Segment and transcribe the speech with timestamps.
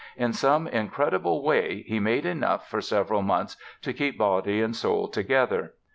[0.17, 5.07] In some incredible way he made enough for several months to keep body and soul
[5.07, 5.75] together.